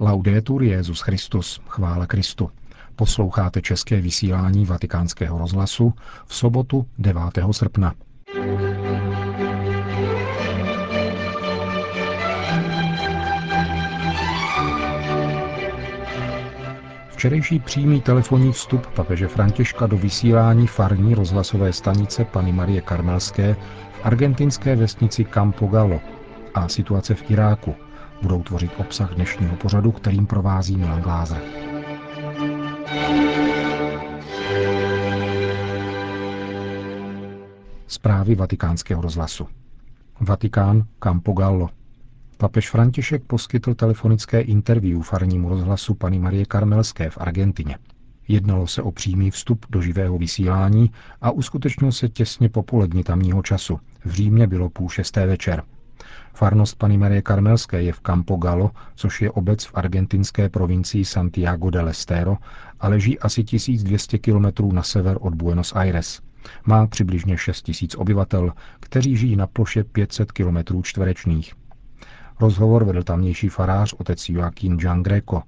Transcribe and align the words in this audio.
Laudetur 0.00 0.62
Jezus 0.62 1.00
Christus, 1.00 1.60
chvála 1.68 2.06
Kristu. 2.06 2.50
Posloucháte 2.96 3.62
české 3.62 4.00
vysílání 4.00 4.66
Vatikánského 4.66 5.38
rozhlasu 5.38 5.94
v 6.26 6.34
sobotu 6.34 6.86
9. 6.98 7.22
srpna. 7.50 7.94
Včerejší 17.08 17.58
přímý 17.58 18.00
telefonní 18.00 18.52
vstup 18.52 18.86
papeže 18.86 19.28
Františka 19.28 19.86
do 19.86 19.96
vysílání 19.96 20.66
farní 20.66 21.14
rozhlasové 21.14 21.72
stanice 21.72 22.24
Pany 22.24 22.52
Marie 22.52 22.80
Karmelské 22.80 23.54
v 23.92 24.06
argentinské 24.06 24.76
vesnici 24.76 25.24
Campo 25.24 25.66
Gallo 25.66 26.00
a 26.54 26.68
situace 26.68 27.14
v 27.14 27.30
Iráku 27.30 27.74
budou 28.22 28.42
tvořit 28.42 28.70
obsah 28.76 29.14
dnešního 29.14 29.56
pořadu, 29.56 29.92
kterým 29.92 30.26
provází 30.26 30.76
Milan 30.76 31.02
Glázer. 31.02 31.42
Zprávy 37.86 38.34
vatikánského 38.34 39.02
rozhlasu. 39.02 39.46
Vatikán 40.20 40.84
Campo 41.02 41.32
Gallo. 41.32 41.70
Papež 42.36 42.70
František 42.70 43.24
poskytl 43.24 43.74
telefonické 43.74 44.40
interview 44.40 45.02
farnímu 45.02 45.48
rozhlasu 45.48 45.94
paní 45.94 46.18
Marie 46.18 46.46
Karmelské 46.46 47.10
v 47.10 47.18
Argentině. 47.18 47.78
Jednalo 48.28 48.66
se 48.66 48.82
o 48.82 48.92
přímý 48.92 49.30
vstup 49.30 49.66
do 49.70 49.82
živého 49.82 50.18
vysílání 50.18 50.90
a 51.20 51.30
uskutečnil 51.30 51.92
se 51.92 52.08
těsně 52.08 52.48
po 52.48 52.62
poledni 52.62 53.04
tamního 53.04 53.42
času. 53.42 53.80
V 54.04 54.10
Římě 54.10 54.46
bylo 54.46 54.70
půl 54.70 54.88
šesté 54.88 55.26
večer. 55.26 55.62
Farnost 56.34 56.78
Pany 56.78 56.98
Marie 56.98 57.22
Karmelské 57.22 57.82
je 57.82 57.92
v 57.92 58.00
Campo 58.00 58.36
Galo, 58.36 58.70
což 58.94 59.22
je 59.22 59.30
obec 59.30 59.64
v 59.64 59.70
argentinské 59.74 60.48
provincii 60.48 61.04
Santiago 61.04 61.70
del 61.70 61.88
Estero 61.88 62.36
a 62.80 62.88
leží 62.88 63.18
asi 63.18 63.44
1200 63.44 64.18
kilometrů 64.18 64.72
na 64.72 64.82
sever 64.82 65.16
od 65.20 65.34
Buenos 65.34 65.72
Aires. 65.76 66.20
Má 66.66 66.86
přibližně 66.86 67.36
6 67.38 67.68
000 67.68 67.76
obyvatel, 67.96 68.52
kteří 68.80 69.16
žijí 69.16 69.36
na 69.36 69.46
ploše 69.46 69.84
500 69.84 70.32
kilometrů 70.32 70.82
čtverečných. 70.82 71.54
Rozhovor 72.40 72.84
vedl 72.84 73.02
tamnější 73.02 73.48
farář 73.48 73.92
otec 73.92 74.28
Joaquín 74.28 74.78
Jean 74.80 75.02
Greco. 75.02 75.42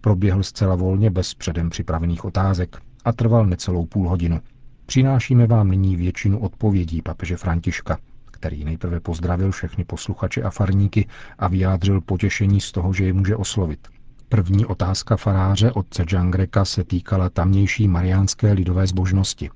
Proběhl 0.00 0.42
zcela 0.42 0.74
volně 0.74 1.10
bez 1.10 1.34
předem 1.34 1.70
připravených 1.70 2.24
otázek 2.24 2.76
a 3.04 3.12
trval 3.12 3.46
necelou 3.46 3.86
půl 3.86 4.08
hodinu. 4.08 4.40
Přinášíme 4.86 5.46
vám 5.46 5.68
nyní 5.68 5.96
většinu 5.96 6.38
odpovědí 6.38 7.02
papeže 7.02 7.36
Františka, 7.36 7.98
který 8.36 8.64
nejprve 8.64 9.00
pozdravil 9.00 9.50
všechny 9.50 9.84
posluchače 9.84 10.42
a 10.42 10.50
farníky 10.50 11.06
a 11.38 11.48
vyjádřil 11.48 12.00
potěšení 12.00 12.60
z 12.60 12.72
toho, 12.72 12.92
že 12.92 13.04
je 13.04 13.12
může 13.12 13.36
oslovit. 13.36 13.88
První 14.28 14.66
otázka 14.66 15.16
faráře 15.16 15.72
otce 15.72 16.02
Džangreka 16.04 16.64
se 16.64 16.84
týkala 16.84 17.30
tamnější 17.30 17.88
mariánské 17.88 18.52
lidové 18.52 18.86
zbožnosti. 18.86 19.50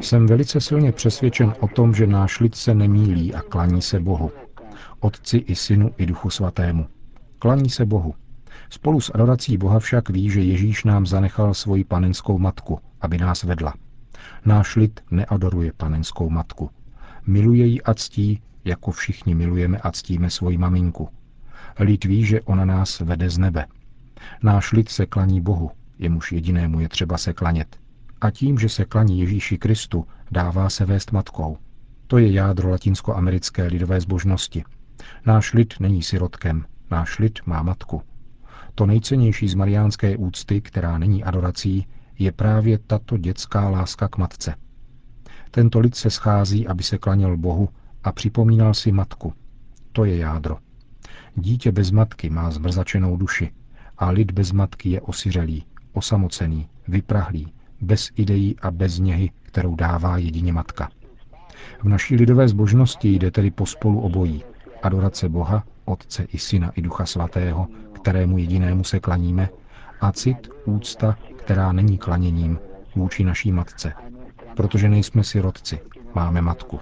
Jsem 0.00 0.26
velice 0.26 0.60
silně 0.60 0.92
přesvědčen 0.92 1.54
o 1.60 1.68
tom, 1.68 1.94
že 1.94 2.06
náš 2.06 2.40
lid 2.40 2.54
se 2.54 2.74
nemílí 2.74 3.34
a 3.34 3.42
klaní 3.42 3.82
se 3.82 4.00
Bohu. 4.00 4.32
Otci 5.00 5.36
i 5.36 5.54
synu 5.54 5.90
i 5.98 6.06
duchu 6.06 6.30
svatému. 6.30 6.86
Klaní 7.38 7.70
se 7.70 7.86
Bohu. 7.86 8.14
Spolu 8.70 9.00
s 9.00 9.10
adorací 9.14 9.58
Boha 9.58 9.78
však 9.78 10.10
ví, 10.10 10.30
že 10.30 10.40
Ježíš 10.40 10.84
nám 10.84 11.06
zanechal 11.06 11.54
svoji 11.54 11.84
panenskou 11.84 12.38
matku, 12.38 12.78
aby 13.00 13.18
nás 13.18 13.42
vedla. 13.42 13.74
Náš 14.44 14.76
lid 14.76 15.00
neadoruje 15.10 15.72
panenskou 15.76 16.30
matku. 16.30 16.70
Miluje 17.26 17.66
ji 17.66 17.82
a 17.82 17.94
ctí, 17.94 18.40
jako 18.64 18.90
všichni 18.90 19.34
milujeme 19.34 19.78
a 19.78 19.90
ctíme 19.90 20.30
svoji 20.30 20.58
maminku. 20.58 21.08
Lid 21.78 22.04
ví, 22.04 22.24
že 22.24 22.40
ona 22.40 22.64
nás 22.64 23.00
vede 23.00 23.30
z 23.30 23.38
nebe. 23.38 23.66
Náš 24.42 24.72
lid 24.72 24.88
se 24.88 25.06
klaní 25.06 25.40
Bohu, 25.40 25.70
jemuž 25.98 26.32
jedinému 26.32 26.80
je 26.80 26.88
třeba 26.88 27.18
se 27.18 27.32
klanět. 27.32 27.76
A 28.20 28.30
tím, 28.30 28.58
že 28.58 28.68
se 28.68 28.84
klaní 28.84 29.20
Ježíši 29.20 29.58
Kristu, 29.58 30.06
dává 30.30 30.70
se 30.70 30.84
vést 30.84 31.12
matkou. 31.12 31.58
To 32.06 32.18
je 32.18 32.32
jádro 32.32 32.70
latinskoamerické 32.70 33.66
lidové 33.66 34.00
zbožnosti. 34.00 34.64
Náš 35.26 35.52
lid 35.52 35.74
není 35.80 36.02
sirotkem, 36.02 36.64
náš 36.90 37.18
lid 37.18 37.38
má 37.46 37.62
matku. 37.62 38.02
To 38.74 38.86
nejcennější 38.86 39.48
z 39.48 39.54
mariánské 39.54 40.16
úcty, 40.16 40.60
která 40.60 40.98
není 40.98 41.24
adorací, 41.24 41.86
je 42.18 42.32
právě 42.32 42.78
tato 42.78 43.16
dětská 43.16 43.68
láska 43.68 44.08
k 44.08 44.16
matce. 44.16 44.54
Tento 45.50 45.78
lid 45.78 45.94
se 45.94 46.10
schází, 46.10 46.66
aby 46.66 46.82
se 46.82 46.98
klaněl 46.98 47.36
Bohu 47.36 47.68
a 48.04 48.12
připomínal 48.12 48.74
si 48.74 48.92
matku. 48.92 49.32
To 49.92 50.04
je 50.04 50.16
jádro. 50.16 50.58
Dítě 51.36 51.72
bez 51.72 51.90
matky 51.90 52.30
má 52.30 52.50
zmrzačenou 52.50 53.16
duši 53.16 53.52
a 53.98 54.10
lid 54.10 54.32
bez 54.32 54.52
matky 54.52 54.90
je 54.90 55.00
osiřelý, 55.00 55.64
osamocený, 55.92 56.68
vyprahlý, 56.88 57.52
bez 57.80 58.10
ideí 58.16 58.56
a 58.62 58.70
bez 58.70 58.98
něhy, 58.98 59.30
kterou 59.42 59.76
dává 59.76 60.18
jedině 60.18 60.52
matka. 60.52 60.90
V 61.82 61.88
naší 61.88 62.16
lidové 62.16 62.48
zbožnosti 62.48 63.08
jde 63.08 63.30
tedy 63.30 63.50
pospolu 63.50 64.00
obojí. 64.00 64.44
Adorace 64.82 65.28
Boha, 65.28 65.64
Otce 65.84 66.24
i 66.24 66.38
Syna 66.38 66.70
i 66.70 66.82
Ducha 66.82 67.06
Svatého, 67.06 67.68
kterému 67.92 68.38
jedinému 68.38 68.84
se 68.84 69.00
klaníme, 69.00 69.48
a 70.00 70.12
cit, 70.12 70.48
úcta 70.64 71.16
která 71.46 71.72
není 71.72 71.98
klaněním 71.98 72.58
vůči 72.96 73.24
naší 73.24 73.52
matce, 73.52 73.92
protože 74.56 74.88
nejsme 74.88 75.24
sirotci, 75.24 75.80
máme 76.14 76.42
matku. 76.42 76.80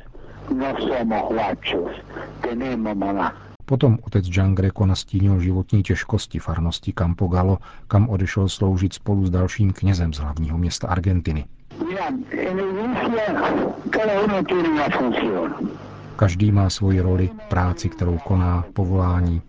Potom 3.65 3.99
otec 4.03 4.27
Jean 4.37 4.55
Greco 4.55 4.87
nastínil 4.87 5.41
životní 5.41 5.83
těžkosti 5.83 6.39
farnosti 6.39 6.93
Campo 6.93 7.27
Galo, 7.27 7.59
kam 7.89 8.09
odešel 8.09 8.49
sloužit 8.49 8.93
spolu 8.93 9.27
s 9.27 9.31
dalším 9.31 9.73
knězem 9.73 10.13
z 10.13 10.19
hlavního 10.19 10.59
města 10.59 10.89
Argentiny. 10.89 11.45
Každý 16.17 16.53
má 16.53 16.71
svoji 16.71 17.01
roli, 17.01 17.31
práci, 17.49 17.89
kterou 17.89 18.19
koná, 18.19 18.65
povolání, 18.73 19.43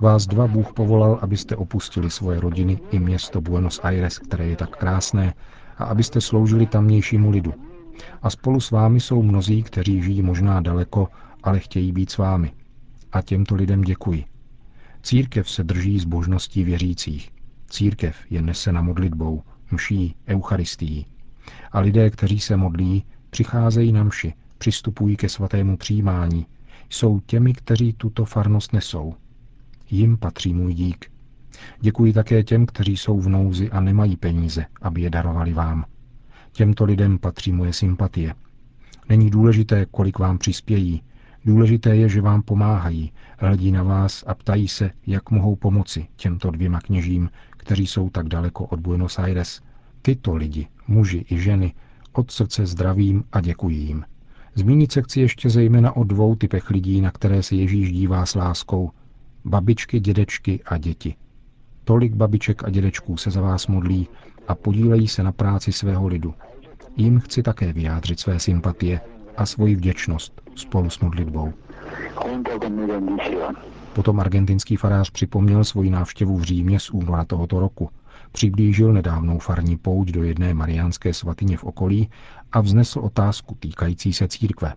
Vás 0.00 0.26
dva 0.26 0.46
Bůh 0.46 0.72
povolal, 0.72 1.18
abyste 1.22 1.56
opustili 1.56 2.10
svoje 2.10 2.40
rodiny 2.40 2.78
i 2.90 2.98
město 2.98 3.40
Buenos 3.40 3.80
Aires, 3.82 4.18
které 4.18 4.46
je 4.46 4.56
tak 4.56 4.76
krásné, 4.76 5.34
a 5.78 5.84
abyste 5.84 6.20
sloužili 6.20 6.66
tamnějšímu 6.66 7.30
lidu. 7.30 7.54
A 8.22 8.30
spolu 8.30 8.60
s 8.60 8.70
vámi 8.70 9.00
jsou 9.00 9.22
mnozí, 9.22 9.62
kteří 9.62 10.02
žijí 10.02 10.22
možná 10.22 10.60
daleko, 10.60 11.08
ale 11.42 11.60
chtějí 11.60 11.92
být 11.92 12.10
s 12.10 12.18
vámi. 12.18 12.52
A 13.12 13.22
těmto 13.22 13.54
lidem 13.54 13.82
děkuji. 13.82 14.24
Církev 15.02 15.50
se 15.50 15.64
drží 15.64 15.98
zbožností 15.98 16.64
věřících. 16.64 17.30
Církev 17.70 18.16
je 18.30 18.42
nesena 18.42 18.82
modlitbou, 18.82 19.42
mší, 19.70 20.14
eucharistií. 20.28 21.06
A 21.72 21.80
lidé, 21.80 22.10
kteří 22.10 22.40
se 22.40 22.56
modlí, 22.56 23.04
přicházejí 23.30 23.92
na 23.92 24.04
mši, 24.04 24.34
přistupují 24.58 25.16
ke 25.16 25.28
svatému 25.28 25.76
přijímání, 25.76 26.46
jsou 26.90 27.20
těmi, 27.20 27.52
kteří 27.52 27.92
tuto 27.92 28.24
farnost 28.24 28.72
nesou, 28.72 29.14
Jim 29.90 30.16
patří 30.16 30.54
můj 30.54 30.74
dík. 30.74 31.10
Děkuji 31.80 32.12
také 32.12 32.42
těm, 32.42 32.66
kteří 32.66 32.96
jsou 32.96 33.20
v 33.20 33.28
nouzi 33.28 33.70
a 33.70 33.80
nemají 33.80 34.16
peníze, 34.16 34.66
aby 34.82 35.00
je 35.00 35.10
darovali 35.10 35.52
vám. 35.52 35.84
Těmto 36.52 36.84
lidem 36.84 37.18
patří 37.18 37.52
moje 37.52 37.72
sympatie. 37.72 38.34
Není 39.08 39.30
důležité, 39.30 39.86
kolik 39.90 40.18
vám 40.18 40.38
přispějí. 40.38 41.02
Důležité 41.44 41.96
je, 41.96 42.08
že 42.08 42.20
vám 42.20 42.42
pomáhají, 42.42 43.12
hledí 43.38 43.72
na 43.72 43.82
vás 43.82 44.24
a 44.26 44.34
ptají 44.34 44.68
se, 44.68 44.90
jak 45.06 45.30
mohou 45.30 45.56
pomoci 45.56 46.06
těmto 46.16 46.50
dvěma 46.50 46.80
kněžím, 46.80 47.30
kteří 47.50 47.86
jsou 47.86 48.10
tak 48.10 48.28
daleko 48.28 48.64
od 48.64 48.80
Buenos 48.80 49.18
Aires. 49.18 49.60
Tyto 50.02 50.34
lidi, 50.34 50.68
muži 50.88 51.24
i 51.30 51.40
ženy, 51.40 51.74
od 52.12 52.30
srdce 52.30 52.66
zdravím 52.66 53.24
a 53.32 53.40
děkuji 53.40 53.76
jim. 53.76 54.04
Zmínit 54.54 54.92
se 54.92 55.02
chci 55.02 55.20
ještě 55.20 55.50
zejména 55.50 55.96
o 55.96 56.04
dvou 56.04 56.34
typech 56.34 56.70
lidí, 56.70 57.00
na 57.00 57.10
které 57.10 57.42
se 57.42 57.54
Ježíš 57.54 57.92
dívá 57.92 58.26
s 58.26 58.34
láskou, 58.34 58.90
babičky, 59.46 60.00
dědečky 60.00 60.60
a 60.66 60.78
děti. 60.78 61.14
Tolik 61.84 62.14
babiček 62.14 62.64
a 62.64 62.70
dědečků 62.70 63.16
se 63.16 63.30
za 63.30 63.40
vás 63.40 63.66
modlí 63.66 64.08
a 64.48 64.54
podílejí 64.54 65.08
se 65.08 65.22
na 65.22 65.32
práci 65.32 65.72
svého 65.72 66.06
lidu. 66.06 66.34
Jim 66.96 67.20
chci 67.20 67.42
také 67.42 67.72
vyjádřit 67.72 68.20
své 68.20 68.38
sympatie 68.38 69.00
a 69.36 69.46
svoji 69.46 69.76
vděčnost 69.76 70.40
spolu 70.54 70.90
s 70.90 71.00
modlitbou. 71.00 71.52
Potom 73.92 74.20
argentinský 74.20 74.76
farář 74.76 75.10
připomněl 75.10 75.64
svoji 75.64 75.90
návštěvu 75.90 76.36
v 76.36 76.42
Římě 76.42 76.80
z 76.80 76.90
února 76.90 77.24
tohoto 77.24 77.60
roku. 77.60 77.90
Přiblížil 78.32 78.92
nedávnou 78.92 79.38
farní 79.38 79.76
pouť 79.76 80.08
do 80.08 80.22
jedné 80.22 80.54
mariánské 80.54 81.14
svatyně 81.14 81.56
v 81.56 81.64
okolí 81.64 82.10
a 82.52 82.60
vznesl 82.60 83.00
otázku 83.00 83.56
týkající 83.60 84.12
se 84.12 84.28
církve. 84.28 84.74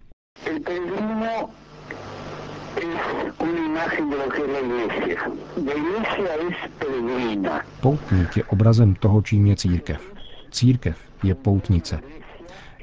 Poutník 7.82 8.38
je 8.38 8.44
obrazem 8.44 8.96
toho, 8.96 9.22
čím 9.22 9.46
je 9.46 9.56
církev. 9.56 10.14
Církev 10.52 10.98
je 11.24 11.36
poutnice. 11.36 12.00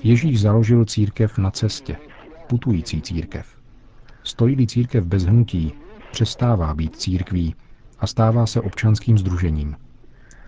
Ježíš 0.02 0.40
založil 0.40 0.84
církev 0.84 1.38
na 1.38 1.50
cestě, 1.50 1.96
putující 2.46 3.02
církev. 3.02 3.46
Stojí 4.22 4.66
církev 4.66 5.04
bez 5.04 5.24
hnutí, 5.24 5.72
přestává 6.12 6.74
být 6.74 6.96
církví 6.96 7.54
a 7.98 8.06
stává 8.06 8.46
se 8.46 8.60
občanským 8.60 9.18
združením. 9.18 9.76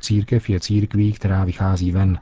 Církev 0.01 0.51
je 0.51 0.61
církví, 0.61 1.13
která 1.13 1.45
vychází 1.45 1.93
ven, 1.93 2.19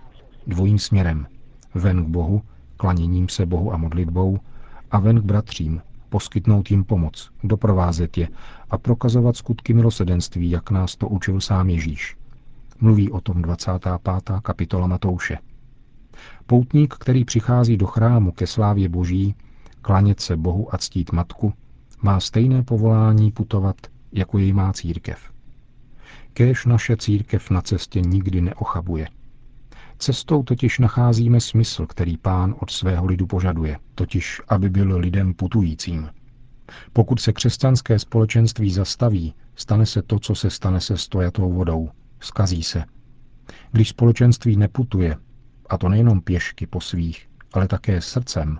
dvojím 0.46 0.78
směrem. 0.78 1.26
Ven 1.74 2.04
k 2.04 2.08
Bohu, 2.08 2.42
klaněním 2.76 3.28
se 3.28 3.46
Bohu 3.46 3.72
a 3.72 3.76
modlitbou, 3.76 4.38
a 4.90 4.98
ven 4.98 5.20
k 5.20 5.24
bratřím, 5.24 5.82
poskytnout 6.16 6.70
jim 6.70 6.84
pomoc, 6.84 7.30
doprovázet 7.44 8.18
je 8.18 8.28
a 8.70 8.78
prokazovat 8.78 9.36
skutky 9.36 9.74
milosedenství, 9.74 10.50
jak 10.50 10.70
nás 10.70 10.96
to 10.96 11.08
učil 11.08 11.40
sám 11.40 11.68
Ježíš. 11.68 12.16
Mluví 12.80 13.10
o 13.10 13.20
tom 13.20 13.42
25. 13.42 14.00
kapitola 14.42 14.86
Matouše. 14.86 15.38
Poutník, 16.46 16.94
který 16.94 17.24
přichází 17.24 17.76
do 17.76 17.86
chrámu 17.86 18.32
ke 18.32 18.46
slávě 18.46 18.88
Boží, 18.88 19.34
klanět 19.82 20.20
se 20.20 20.36
Bohu 20.36 20.74
a 20.74 20.78
ctít 20.78 21.12
Matku, 21.12 21.52
má 22.02 22.20
stejné 22.20 22.62
povolání 22.62 23.32
putovat, 23.32 23.76
jako 24.12 24.38
jej 24.38 24.52
má 24.52 24.72
církev. 24.72 25.18
Kéž 26.32 26.66
naše 26.66 26.96
církev 26.96 27.50
na 27.50 27.60
cestě 27.60 28.00
nikdy 28.00 28.40
neochabuje. 28.40 29.08
Cestou 29.98 30.42
totiž 30.42 30.78
nacházíme 30.78 31.40
smysl, 31.40 31.86
který 31.86 32.16
pán 32.16 32.54
od 32.60 32.70
svého 32.70 33.06
lidu 33.06 33.26
požaduje, 33.26 33.78
totiž 33.94 34.40
aby 34.48 34.70
byl 34.70 34.96
lidem 34.96 35.34
putujícím. 35.34 36.10
Pokud 36.92 37.20
se 37.20 37.32
křesťanské 37.32 37.98
společenství 37.98 38.70
zastaví, 38.70 39.34
stane 39.54 39.86
se 39.86 40.02
to, 40.02 40.18
co 40.18 40.34
se 40.34 40.50
stane 40.50 40.80
se 40.80 40.96
stojatou 40.96 41.52
vodou. 41.52 41.90
Skazí 42.20 42.62
se. 42.62 42.84
Když 43.72 43.88
společenství 43.88 44.56
neputuje, 44.56 45.16
a 45.68 45.78
to 45.78 45.88
nejenom 45.88 46.20
pěšky 46.20 46.66
po 46.66 46.80
svých, 46.80 47.28
ale 47.52 47.68
také 47.68 48.00
srdcem, 48.00 48.58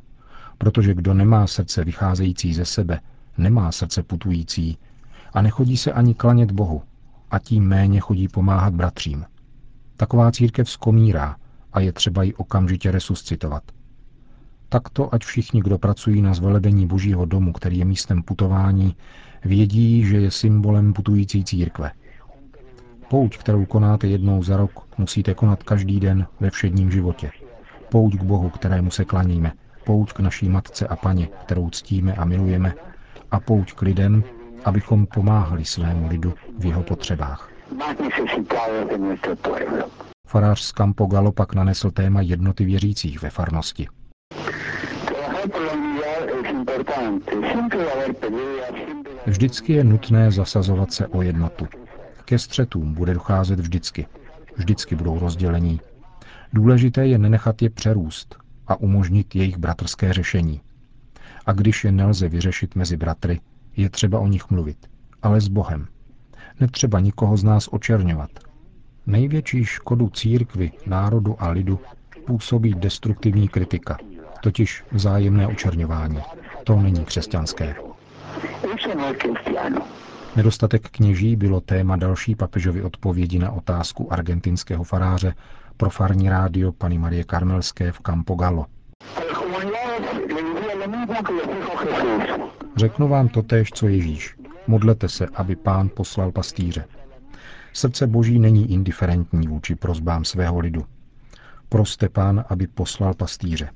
protože 0.58 0.94
kdo 0.94 1.14
nemá 1.14 1.46
srdce 1.46 1.84
vycházející 1.84 2.54
ze 2.54 2.64
sebe, 2.64 3.00
nemá 3.38 3.72
srdce 3.72 4.02
putující 4.02 4.78
a 5.32 5.42
nechodí 5.42 5.76
se 5.76 5.92
ani 5.92 6.14
klanět 6.14 6.52
Bohu 6.52 6.82
a 7.30 7.38
tím 7.38 7.64
méně 7.68 8.00
chodí 8.00 8.28
pomáhat 8.28 8.74
bratřím. 8.74 9.24
Taková 9.96 10.32
církev 10.32 10.70
skomírá 10.70 11.36
a 11.72 11.80
je 11.80 11.92
třeba 11.92 12.22
ji 12.22 12.34
okamžitě 12.34 12.90
resuscitovat. 12.90 13.62
Takto, 14.68 15.14
ať 15.14 15.24
všichni, 15.24 15.60
kdo 15.62 15.78
pracují 15.78 16.22
na 16.22 16.34
zvelebení 16.34 16.86
Božího 16.86 17.24
domu, 17.24 17.52
který 17.52 17.78
je 17.78 17.84
místem 17.84 18.22
putování, 18.22 18.96
vědí, 19.44 20.04
že 20.04 20.20
je 20.20 20.30
symbolem 20.30 20.92
putující 20.92 21.44
církve. 21.44 21.90
Pouť, 23.10 23.38
kterou 23.38 23.64
konáte 23.64 24.06
jednou 24.06 24.42
za 24.42 24.56
rok, 24.56 24.70
musíte 24.98 25.34
konat 25.34 25.62
každý 25.62 26.00
den 26.00 26.26
ve 26.40 26.50
všedním 26.50 26.90
životě. 26.90 27.30
Pouť 27.88 28.16
k 28.16 28.22
Bohu, 28.22 28.50
kterému 28.50 28.90
se 28.90 29.04
klaníme, 29.04 29.52
pouť 29.84 30.12
k 30.12 30.20
naší 30.20 30.48
matce 30.48 30.86
a 30.86 30.96
paně, 30.96 31.26
kterou 31.26 31.70
ctíme 31.70 32.14
a 32.14 32.24
milujeme, 32.24 32.74
a 33.30 33.40
pouť 33.40 33.72
k 33.72 33.82
lidem, 33.82 34.24
abychom 34.64 35.06
pomáhali 35.06 35.64
svému 35.64 36.08
lidu 36.08 36.34
v 36.58 36.64
jeho 36.64 36.82
potřebách. 36.82 37.55
Farář 40.28 40.60
z 40.60 40.72
Campo 40.72 41.06
Galo 41.06 41.32
pak 41.32 41.54
nanesl 41.54 41.90
téma 41.90 42.20
jednoty 42.20 42.64
věřících 42.64 43.22
ve 43.22 43.30
farnosti. 43.30 43.86
Vždycky 49.26 49.72
je 49.72 49.84
nutné 49.84 50.30
zasazovat 50.30 50.92
se 50.92 51.06
o 51.06 51.22
jednotu. 51.22 51.66
Ke 52.24 52.38
střetům 52.38 52.94
bude 52.94 53.14
docházet 53.14 53.60
vždycky. 53.60 54.06
Vždycky 54.56 54.94
budou 54.96 55.18
rozdělení. 55.18 55.80
Důležité 56.52 57.06
je 57.06 57.18
nenechat 57.18 57.62
je 57.62 57.70
přerůst 57.70 58.36
a 58.66 58.76
umožnit 58.76 59.34
jejich 59.34 59.56
bratrské 59.56 60.12
řešení. 60.12 60.60
A 61.46 61.52
když 61.52 61.84
je 61.84 61.92
nelze 61.92 62.28
vyřešit 62.28 62.76
mezi 62.76 62.96
bratry, 62.96 63.40
je 63.76 63.90
třeba 63.90 64.20
o 64.20 64.26
nich 64.26 64.50
mluvit, 64.50 64.86
ale 65.22 65.40
s 65.40 65.48
Bohem. 65.48 65.86
Netřeba 66.60 67.00
nikoho 67.00 67.36
z 67.36 67.44
nás 67.44 67.68
očerňovat. 67.72 68.30
Největší 69.06 69.64
škodu 69.64 70.08
církvy, 70.08 70.72
národu 70.86 71.36
a 71.38 71.48
lidu 71.48 71.80
působí 72.26 72.74
destruktivní 72.74 73.48
kritika, 73.48 73.98
totiž 74.42 74.84
vzájemné 74.92 75.46
očerňování. 75.46 76.20
To 76.64 76.76
není 76.76 77.04
křesťanské. 77.04 77.76
Nedostatek 80.36 80.88
kněží 80.90 81.36
bylo 81.36 81.60
téma 81.60 81.96
další 81.96 82.34
papežovy 82.34 82.82
odpovědi 82.82 83.38
na 83.38 83.52
otázku 83.52 84.12
argentinského 84.12 84.84
faráře 84.84 85.34
pro 85.76 85.90
farní 85.90 86.28
rádio 86.28 86.72
paní 86.72 86.98
Marie 86.98 87.24
Karmelské 87.24 87.92
v 87.92 88.00
Campo 88.00 88.34
Gallo. 88.34 88.66
Řeknu 92.76 93.08
vám 93.08 93.28
totéž, 93.28 93.70
co 93.70 93.88
Ježíš. 93.88 94.35
Modlete 94.66 95.08
se, 95.08 95.26
aby 95.26 95.56
pán 95.56 95.90
poslal 95.96 96.32
pastýře. 96.32 96.84
Srdce 97.72 98.06
boží 98.06 98.38
není 98.38 98.72
indiferentní 98.72 99.48
vůči 99.48 99.74
prozbám 99.74 100.24
svého 100.24 100.58
lidu. 100.58 100.84
Proste 101.68 102.08
pán, 102.08 102.44
aby 102.48 102.66
poslal 102.66 103.14
pastýře. 103.14 103.70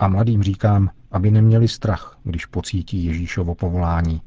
A 0.00 0.08
mladým 0.08 0.42
říkám, 0.42 0.90
aby 1.10 1.30
neměli 1.30 1.68
strach, 1.68 2.18
když 2.24 2.46
pocítí 2.46 3.04
Ježíšovo 3.04 3.54
povolání. 3.54 4.22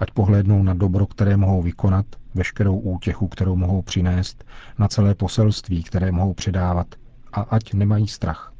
Ať 0.00 0.10
pohlédnou 0.10 0.62
na 0.62 0.74
dobro, 0.74 1.06
které 1.06 1.36
mohou 1.36 1.62
vykonat, 1.62 2.06
veškerou 2.34 2.78
útěchu, 2.78 3.28
kterou 3.28 3.56
mohou 3.56 3.82
přinést, 3.82 4.44
na 4.78 4.88
celé 4.88 5.14
poselství, 5.14 5.82
které 5.82 6.12
mohou 6.12 6.34
předávat, 6.34 6.86
a 7.32 7.40
ať 7.40 7.74
nemají 7.74 8.08
strach. 8.08 8.52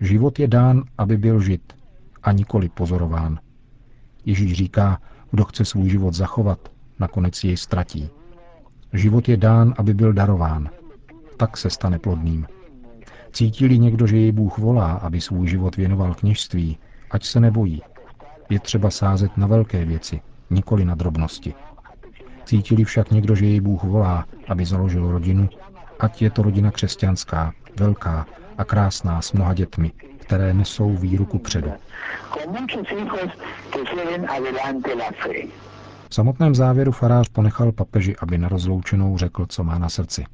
Život 0.00 0.38
je 0.38 0.48
dán, 0.48 0.84
aby 0.98 1.16
byl 1.16 1.40
žit, 1.40 1.72
a 2.22 2.32
nikoli 2.32 2.68
pozorován. 2.68 3.38
Ježíš 4.24 4.52
říká, 4.52 5.00
kdo 5.36 5.44
chce 5.44 5.64
svůj 5.64 5.88
život 5.88 6.14
zachovat, 6.14 6.58
nakonec 6.98 7.44
jej 7.44 7.56
ztratí. 7.56 8.10
Život 8.92 9.28
je 9.28 9.36
dán, 9.36 9.74
aby 9.78 9.94
byl 9.94 10.12
darován. 10.12 10.70
Tak 11.36 11.56
se 11.56 11.70
stane 11.70 11.98
plodným. 11.98 12.46
Cítili 13.32 13.78
někdo, 13.78 14.06
že 14.06 14.16
jej 14.16 14.32
Bůh 14.32 14.58
volá, 14.58 14.92
aby 14.92 15.20
svůj 15.20 15.48
život 15.48 15.76
věnoval 15.76 16.14
kněžství, 16.14 16.78
ať 17.10 17.24
se 17.24 17.40
nebojí. 17.40 17.82
Je 18.50 18.60
třeba 18.60 18.90
sázet 18.90 19.36
na 19.36 19.46
velké 19.46 19.84
věci, 19.84 20.20
nikoli 20.50 20.84
na 20.84 20.94
drobnosti. 20.94 21.54
Cítili 22.44 22.84
však 22.84 23.10
někdo, 23.10 23.34
že 23.34 23.46
jej 23.46 23.60
Bůh 23.60 23.84
volá, 23.84 24.24
aby 24.48 24.64
založil 24.64 25.10
rodinu, 25.10 25.48
ať 26.00 26.22
je 26.22 26.30
to 26.30 26.42
rodina 26.42 26.70
křesťanská, 26.70 27.52
velká 27.78 28.26
a 28.58 28.64
krásná 28.64 29.22
s 29.22 29.32
mnoha 29.32 29.54
dětmi, 29.54 29.92
které 30.26 30.54
nesou 30.54 30.90
víru 30.96 31.24
ku 31.24 31.38
předu. 31.38 31.72
V 36.08 36.14
samotném 36.14 36.54
závěru 36.54 36.92
farář 36.92 37.28
ponechal 37.28 37.72
papeži, 37.72 38.16
aby 38.16 38.38
na 38.38 38.48
rozloučenou 38.48 39.18
řekl, 39.18 39.46
co 39.46 39.64
má 39.64 39.78
na 39.78 39.88
srdci. 39.88 40.24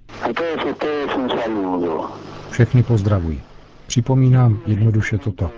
Všechny 2.51 2.83
pozdravuji. 2.83 3.43
Připomínám 3.87 4.61
jednoduše 4.67 5.19
toto. 5.19 5.51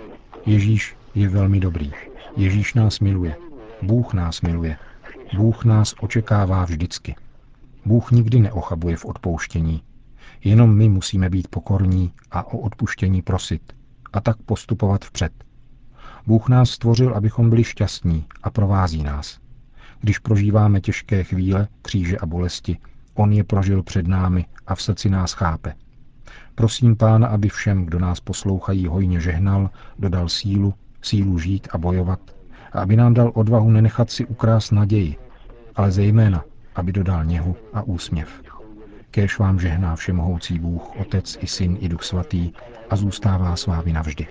Ježíš 0.45 0.95
je 1.15 1.29
velmi 1.29 1.59
dobrý. 1.59 1.91
Ježíš 2.37 2.73
nás 2.73 2.99
miluje. 2.99 3.35
Bůh 3.81 4.13
nás 4.13 4.41
miluje. 4.41 4.77
Bůh 5.37 5.65
nás 5.65 5.95
očekává 5.99 6.65
vždycky. 6.65 7.15
Bůh 7.85 8.11
nikdy 8.11 8.39
neochabuje 8.39 8.97
v 8.97 9.05
odpouštění. 9.05 9.81
Jenom 10.43 10.75
my 10.75 10.89
musíme 10.89 11.29
být 11.29 11.47
pokorní 11.47 12.13
a 12.31 12.47
o 12.47 12.57
odpuštění 12.57 13.21
prosit 13.21 13.61
a 14.15 14.21
tak 14.21 14.37
postupovat 14.37 15.05
vpřed. 15.05 15.31
Bůh 16.27 16.49
nás 16.49 16.69
stvořil, 16.69 17.13
abychom 17.13 17.49
byli 17.49 17.63
šťastní 17.63 18.25
a 18.43 18.49
provází 18.49 19.03
nás. 19.03 19.39
Když 19.99 20.19
prožíváme 20.19 20.81
těžké 20.81 21.23
chvíle, 21.23 21.67
kříže 21.81 22.17
a 22.17 22.25
bolesti, 22.25 22.77
On 23.13 23.33
je 23.33 23.43
prožil 23.43 23.83
před 23.83 24.07
námi 24.07 24.45
a 24.67 24.75
v 24.75 24.81
srdci 24.81 25.09
nás 25.09 25.33
chápe. 25.33 25.73
Prosím 26.55 26.95
Pána, 26.95 27.27
aby 27.27 27.49
všem, 27.49 27.85
kdo 27.85 27.99
nás 27.99 28.19
poslouchají, 28.19 28.87
hojně 28.87 29.19
žehnal, 29.19 29.69
dodal 29.99 30.29
sílu, 30.29 30.73
sílu 31.01 31.39
žít 31.39 31.67
a 31.71 31.77
bojovat, 31.77 32.19
a 32.71 32.79
aby 32.81 32.95
nám 32.95 33.13
dal 33.13 33.31
odvahu 33.35 33.71
nenechat 33.71 34.11
si 34.11 34.25
ukrást 34.25 34.71
naději, 34.71 35.15
ale 35.75 35.91
zejména, 35.91 36.43
aby 36.75 36.91
dodal 36.91 37.25
něhu 37.25 37.55
a 37.73 37.81
úsměv. 37.81 38.54
Kéž 39.15 39.39
vám 39.39 39.59
žehná 39.59 39.95
všemohoucí 39.95 40.59
Bůh, 40.59 40.99
Otec 40.99 41.37
i 41.41 41.47
Syn 41.47 41.77
i 41.79 41.89
Duch 41.89 42.03
Svatý 42.03 42.51
a 42.89 42.95
zůstává 42.95 43.55
s 43.55 43.65
vámi 43.65 43.93
navždy. 43.93 44.27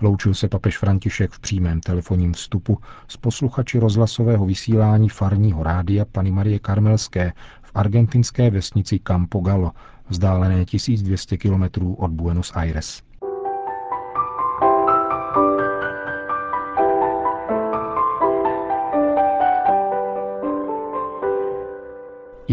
Loučil 0.00 0.34
se 0.34 0.48
papež 0.48 0.78
František 0.78 1.30
v 1.30 1.40
přímém 1.40 1.80
telefonním 1.80 2.32
vstupu 2.32 2.78
s 3.08 3.16
posluchači 3.16 3.78
rozhlasového 3.78 4.46
vysílání 4.46 5.08
farního 5.08 5.62
rádia 5.62 6.04
Pany 6.04 6.30
Marie 6.30 6.58
Karmelské 6.58 7.32
v 7.62 7.70
argentinské 7.74 8.50
vesnici 8.50 8.98
Campo 8.98 9.40
Gallo, 9.40 9.72
vzdálené 10.08 10.64
1200 10.64 11.36
kilometrů 11.36 11.94
od 11.94 12.10
Buenos 12.10 12.52
Aires. 12.54 13.02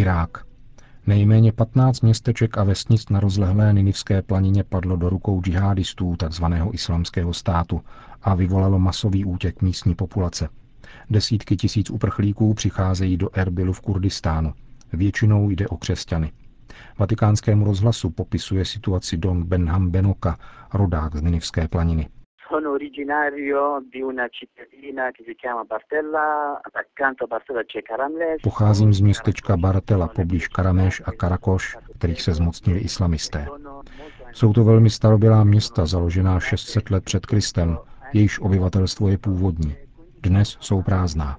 Irák. 0.05 0.45
Nejméně 1.07 1.51
15 1.51 2.01
městeček 2.01 2.57
a 2.57 2.63
vesnic 2.63 3.09
na 3.09 3.19
rozlehlé 3.19 3.73
Ninivské 3.73 4.21
planině 4.21 4.63
padlo 4.63 4.95
do 4.95 5.09
rukou 5.09 5.41
džihadistů 5.41 6.15
tzv. 6.15 6.43
islamského 6.71 7.33
státu 7.33 7.81
a 8.21 8.35
vyvolalo 8.35 8.79
masový 8.79 9.25
útěk 9.25 9.61
místní 9.61 9.95
populace. 9.95 10.49
Desítky 11.09 11.57
tisíc 11.57 11.89
uprchlíků 11.89 12.53
přicházejí 12.53 13.17
do 13.17 13.29
Erbilu 13.33 13.73
v 13.73 13.81
Kurdistánu. 13.81 14.53
Většinou 14.93 15.49
jde 15.49 15.67
o 15.67 15.77
křesťany. 15.77 16.31
Vatikánskému 16.99 17.65
rozhlasu 17.65 18.09
popisuje 18.09 18.65
situaci 18.65 19.17
Dong 19.17 19.45
Benham 19.45 19.89
Benoka, 19.89 20.37
rodák 20.73 21.15
z 21.15 21.21
Ninivské 21.21 21.67
planiny. 21.67 22.07
Sono 22.55 22.71
originario 22.71 23.83
di 23.91 24.01
una 24.01 24.29
cittadina 24.29 25.11
che 25.11 25.23
si 25.27 25.35
chiama 25.35 25.63
Bartella, 25.65 26.61
accanto 26.71 27.25
a 27.25 27.27
Bartella 27.27 27.63
c'è 27.65 27.81
Karamles. 27.81 28.41
Pocházím 28.41 28.93
z 28.93 29.01
městečka 29.01 29.57
Bartella 29.57 30.07
poblíž 30.07 30.47
Karameš 30.47 31.01
a 31.05 31.11
Karakoš, 31.11 31.77
kterých 31.97 32.21
se 32.21 32.33
zmocnili 32.33 32.79
islamisté. 32.79 33.47
Jsou 34.31 34.53
to 34.53 34.63
velmi 34.63 34.89
starobělá 34.89 35.43
města, 35.43 35.85
založená 35.85 36.39
600 36.39 36.89
let 36.89 37.03
před 37.03 37.25
Kristem, 37.25 37.77
jejíž 38.13 38.39
obyvatelstvo 38.39 39.09
je 39.09 39.17
původní. 39.17 39.75
Dnes 40.23 40.57
jsou 40.59 40.81
prázdná. 40.81 41.37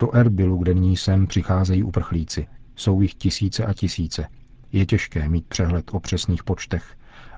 Do 0.00 0.14
Erbilu, 0.14 0.56
kde 0.56 0.74
nyní 0.74 0.96
jsem, 0.96 1.26
přicházejí 1.26 1.82
uprchlíci. 1.82 2.46
Jsou 2.76 3.00
jich 3.00 3.14
tisíce 3.14 3.66
a 3.66 3.72
tisíce. 3.72 4.28
Je 4.72 4.86
těžké 4.86 5.28
mít 5.28 5.46
přehled 5.48 5.84
o 5.92 6.00
přesných 6.00 6.44
počtech, 6.44 6.94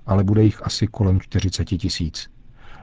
ale 0.07 0.25
bude 0.25 0.43
jich 0.43 0.67
asi 0.67 0.87
kolem 0.87 1.21
40 1.21 1.65
tisíc. 1.65 2.38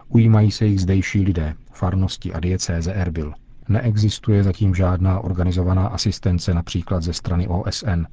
Ujímají 0.09 0.51
se 0.51 0.65
jich 0.65 0.81
zdejší 0.81 1.21
lidé, 1.21 1.55
farnosti 1.71 2.33
a 2.33 2.39
diecéze 2.39 2.93
Erbil. 2.93 3.33
Neexistuje 3.69 4.43
zatím 4.43 4.75
žádná 4.75 5.19
organizovaná 5.19 5.87
asistence 5.87 6.53
například 6.53 7.03
ze 7.03 7.13
strany 7.13 7.47
OSN. 7.47 8.05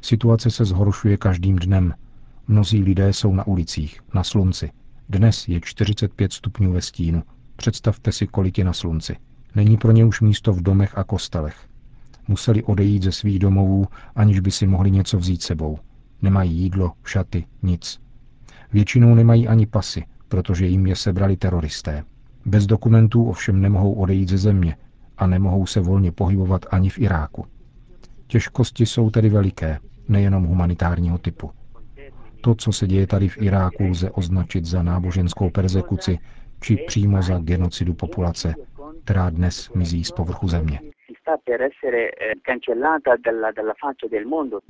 Situace 0.00 0.50
se 0.50 0.64
zhoršuje 0.64 1.16
každým 1.16 1.56
dnem. 1.56 1.94
Mnozí 2.48 2.82
lidé 2.82 3.12
jsou 3.12 3.34
na 3.34 3.46
ulicích, 3.46 4.00
na 4.14 4.24
slunci. 4.24 4.70
Dnes 5.08 5.48
je 5.48 5.60
45 5.60 6.32
stupňů 6.32 6.72
ve 6.72 6.80
stínu. 6.80 7.22
Představte 7.56 8.12
si, 8.12 8.26
kolik 8.26 8.58
je 8.58 8.64
na 8.64 8.72
slunci. 8.72 9.16
Není 9.54 9.76
pro 9.76 9.92
ně 9.92 10.04
už 10.04 10.20
místo 10.20 10.52
v 10.52 10.62
domech 10.62 10.98
a 10.98 11.04
kostelech. 11.04 11.56
Museli 12.28 12.62
odejít 12.62 13.02
ze 13.02 13.12
svých 13.12 13.38
domovů, 13.38 13.86
aniž 14.14 14.40
by 14.40 14.50
si 14.50 14.66
mohli 14.66 14.90
něco 14.90 15.18
vzít 15.18 15.42
sebou. 15.42 15.78
Nemají 16.22 16.56
jídlo, 16.56 16.92
šaty, 17.04 17.44
nic. 17.62 18.00
Většinou 18.72 19.14
nemají 19.14 19.48
ani 19.48 19.66
pasy, 19.66 20.04
protože 20.32 20.66
jim 20.66 20.86
je 20.86 20.96
sebrali 20.96 21.36
teroristé. 21.36 22.04
Bez 22.46 22.66
dokumentů 22.66 23.24
ovšem 23.24 23.60
nemohou 23.60 23.92
odejít 23.92 24.28
ze 24.28 24.38
země 24.38 24.76
a 25.18 25.26
nemohou 25.26 25.66
se 25.66 25.80
volně 25.80 26.12
pohybovat 26.12 26.66
ani 26.70 26.90
v 26.90 26.98
Iráku. 26.98 27.46
Těžkosti 28.26 28.86
jsou 28.86 29.10
tedy 29.10 29.28
veliké, 29.28 29.78
nejenom 30.08 30.44
humanitárního 30.44 31.18
typu. 31.18 31.50
To, 32.40 32.54
co 32.54 32.72
se 32.72 32.86
děje 32.86 33.06
tady 33.06 33.28
v 33.28 33.42
Iráku, 33.42 33.84
lze 33.84 34.10
označit 34.10 34.64
za 34.64 34.82
náboženskou 34.82 35.50
persekuci 35.50 36.18
či 36.60 36.76
přímo 36.86 37.22
za 37.22 37.38
genocidu 37.38 37.94
populace, 37.94 38.54
která 39.04 39.30
dnes 39.30 39.70
mizí 39.74 40.04
z 40.04 40.10
povrchu 40.10 40.48
země. 40.48 40.91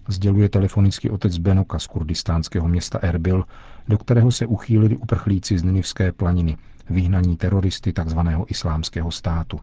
Sděluje 0.09 0.49
telefonický 0.49 1.11
otec 1.11 1.38
Benoka 1.38 1.78
z 1.78 1.87
kurdistánského 1.87 2.68
města 2.68 2.99
Erbil, 3.02 3.44
do 3.88 3.99
kterého 3.99 4.30
se 4.32 4.47
uchýlili 4.47 4.97
uprchlíci 4.97 5.59
z 5.59 5.62
Ninivské 5.62 6.12
planiny, 6.12 6.56
vyhnaní 6.90 7.37
teroristy 7.37 7.92
tzv. 7.92 8.18
islámského 8.47 9.11
státu. 9.11 9.61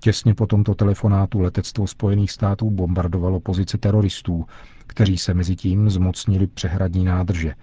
Těsně 0.00 0.34
po 0.34 0.46
tomto 0.46 0.74
telefonátu 0.74 1.40
letectvo 1.40 1.86
Spojených 1.86 2.30
států 2.30 2.70
bombardovalo 2.70 3.40
pozice 3.40 3.78
teroristů, 3.78 4.44
kteří 4.86 5.18
se 5.18 5.34
mezi 5.34 5.56
tím 5.56 5.90
zmocnili 5.90 6.46
přehradní 6.46 7.04
nádrže. 7.04 7.54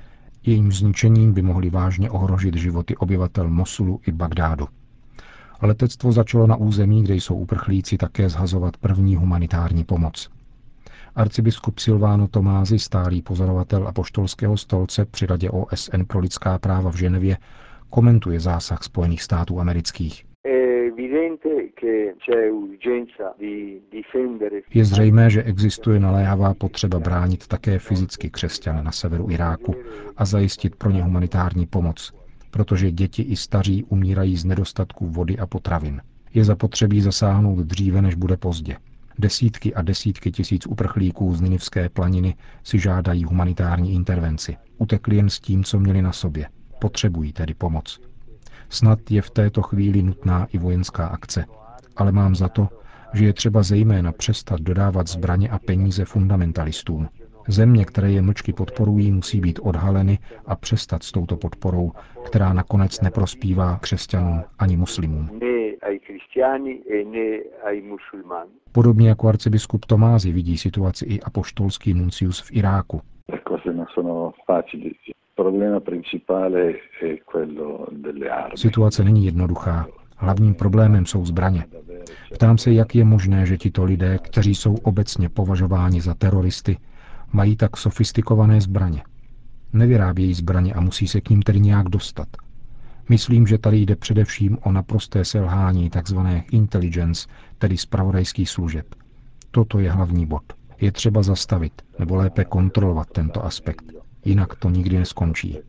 Jejím 0.44 0.72
zničením 0.72 1.34
by 1.34 1.42
mohli 1.42 1.70
vážně 1.70 2.10
ohrožit 2.10 2.56
životy 2.56 2.98
obyvatel 2.98 3.50
Mosulu 3.50 4.00
i 4.08 4.12
Bagdádu. 4.12 4.68
Letectvo 5.62 6.12
začalo 6.12 6.48
na 6.48 6.56
území, 6.56 7.04
kde 7.04 7.16
jsou 7.16 7.36
uprchlíci 7.36 7.98
také 7.98 8.30
zhazovat 8.30 8.78
první 8.78 9.16
humanitární 9.16 9.84
pomoc. 9.84 10.30
Arcibiskup 11.16 11.80
Silváno 11.80 12.28
Tomázy, 12.28 12.80
stálý 12.80 13.22
pozorovatel 13.22 13.88
apoštolského 13.88 14.58
stolce 14.58 15.06
při 15.06 15.26
Radě 15.26 15.50
OSN 15.50 16.04
pro 16.08 16.20
lidská 16.20 16.60
práva 16.60 16.92
v 16.92 16.96
Ženevě, 16.96 17.38
komentuje 17.90 18.40
zásah 18.40 18.84
Spojených 18.84 19.24
států 19.24 19.60
amerických. 19.60 20.26
Je 24.74 24.86
zřejmé, 24.86 25.30
že 25.30 25.44
existuje 25.44 26.00
naléhavá 26.00 26.54
potřeba 26.54 27.00
bránit 27.00 27.48
také 27.48 27.80
fyzicky 27.80 28.30
křesťany 28.30 28.84
na 28.84 28.92
severu 28.92 29.32
Iráku 29.32 29.76
a 30.18 30.26
zajistit 30.26 30.76
pro 30.76 30.92
ně 30.92 31.04
humanitární 31.04 31.66
pomoc, 31.66 32.14
protože 32.52 32.92
děti 32.92 33.22
i 33.22 33.36
staří 33.36 33.84
umírají 33.84 34.38
z 34.38 34.46
nedostatku 34.46 35.08
vody 35.08 35.38
a 35.38 35.48
potravin. 35.48 36.02
Je 36.34 36.46
zapotřebí 36.46 37.02
zasáhnout 37.02 37.60
dříve, 37.60 38.02
než 38.02 38.16
bude 38.16 38.38
pozdě. 38.38 38.76
Desítky 39.20 39.74
a 39.74 39.82
desítky 39.82 40.32
tisíc 40.32 40.68
uprchlíků 40.68 41.36
z 41.36 41.42
Ninivské 41.42 41.90
planiny 41.90 42.36
si 42.64 42.80
žádají 42.80 43.24
humanitární 43.24 43.94
intervenci. 43.94 44.58
Utekli 44.78 45.16
jen 45.16 45.30
s 45.30 45.40
tím, 45.40 45.64
co 45.64 45.80
měli 45.80 46.02
na 46.02 46.12
sobě. 46.12 46.50
Potřebují 46.82 47.34
tedy 47.34 47.54
pomoc. 47.54 48.00
Snad 48.70 49.12
je 49.12 49.22
v 49.22 49.30
této 49.30 49.62
chvíli 49.62 50.04
nutná 50.04 50.46
i 50.46 50.58
vojenská 50.58 51.08
akce, 51.08 51.46
ale 51.96 52.12
mám 52.12 52.36
za 52.36 52.50
to, 52.50 52.70
že 53.14 53.26
je 53.26 53.34
třeba 53.34 53.64
zejména 53.64 54.12
přestat 54.12 54.62
dodávat 54.62 55.08
zbraně 55.08 55.50
a 55.50 55.60
peníze 55.60 56.06
fundamentalistům. 56.06 57.10
Země, 57.48 57.86
které 57.86 58.12
je 58.12 58.22
mlčky 58.22 58.54
podporují, 58.54 59.12
musí 59.12 59.42
být 59.42 59.60
odhaleny 59.64 60.20
a 60.46 60.56
přestat 60.56 61.04
s 61.04 61.12
touto 61.12 61.38
podporou, 61.38 61.92
která 62.26 62.54
nakonec 62.54 63.02
neprospívá 63.02 63.78
křesťanům 63.78 64.44
ani 64.60 64.78
muslimům. 64.78 65.30
Podobně 68.72 69.10
jako 69.10 69.28
arcibiskup 69.28 69.86
Tomázy 69.86 70.32
vidí 70.32 70.58
situaci 70.58 71.06
i 71.06 71.22
apoštolský 71.22 71.94
nuncius 71.94 72.42
v 72.42 72.52
Iráku. 72.52 73.02
Situace 78.56 79.04
není 79.04 79.26
jednoduchá. 79.26 79.88
Hlavním 80.18 80.56
problémem 80.56 81.06
jsou 81.06 81.26
zbraně. 81.26 81.66
Ptám 82.34 82.58
se, 82.58 82.72
jak 82.72 82.96
je 82.96 83.06
možné, 83.06 83.46
že 83.46 83.58
tito 83.58 83.84
lidé, 83.84 84.18
kteří 84.18 84.56
jsou 84.56 84.76
obecně 84.84 85.30
považováni 85.30 86.02
za 86.02 86.14
teroristy, 86.14 86.78
mají 87.32 87.56
tak 87.56 87.78
sofistikované 87.78 88.62
zbraně. 88.62 89.04
Nevyrábějí 89.74 90.34
zbraně 90.34 90.74
a 90.74 90.82
musí 90.82 91.08
se 91.08 91.22
k 91.22 91.30
ním 91.30 91.42
tedy 91.42 91.60
nějak 91.60 91.90
dostat. 91.90 92.28
Myslím, 93.10 93.48
že 93.48 93.58
tady 93.58 93.78
jde 93.78 93.96
především 93.96 94.58
o 94.64 94.72
naprosté 94.72 95.26
selhání 95.26 95.90
tzv. 95.90 96.18
intelligence, 96.52 97.30
tedy 97.58 97.78
zpravodajských 97.78 98.50
služeb. 98.50 98.86
Toto 99.52 99.80
je 99.80 99.92
hlavní 99.92 100.26
bod. 100.26 100.44
Je 100.82 100.92
třeba 100.92 101.24
zastavit, 101.24 101.82
nebo 102.00 102.16
lépe 102.16 102.46
kontrolovat 102.46 103.08
tento 103.08 103.46
aspekt. 103.46 103.84
Jinak 104.26 104.56
to 104.56 104.70
nikdy 104.70 104.98
neskončí. 105.00 105.60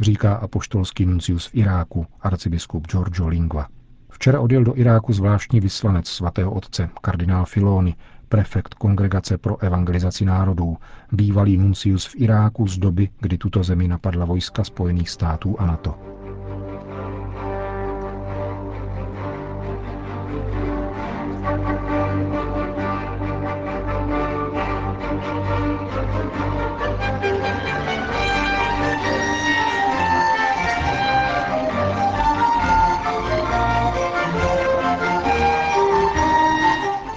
Říká 0.00 0.34
apoštolský 0.34 1.06
nuncius 1.06 1.46
v 1.46 1.54
Iráku, 1.54 2.06
arcibiskup 2.20 2.86
Giorgio 2.86 3.28
Lingua. 3.28 3.68
Včera 4.10 4.40
odjel 4.40 4.64
do 4.64 4.76
Iráku 4.76 5.12
zvláštní 5.12 5.60
vyslanec 5.60 6.08
svatého 6.08 6.52
otce, 6.52 6.90
kardinál 7.00 7.44
Filoni, 7.44 7.94
prefekt 8.34 8.74
Kongregace 8.74 9.38
pro 9.38 9.62
evangelizaci 9.62 10.24
národů, 10.24 10.76
bývalý 11.12 11.56
nuncius 11.56 12.06
v 12.06 12.14
Iráku 12.16 12.68
z 12.68 12.78
doby, 12.78 13.08
kdy 13.20 13.38
tuto 13.38 13.62
zemi 13.62 13.88
napadla 13.88 14.24
vojska 14.24 14.64
Spojených 14.64 15.10
států 15.10 15.60
a 15.60 15.66
NATO. 15.66 16.13